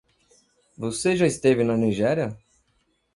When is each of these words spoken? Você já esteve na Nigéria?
Você 0.79 1.15
já 1.15 1.27
esteve 1.27 1.63
na 1.63 1.77
Nigéria? 1.77 2.35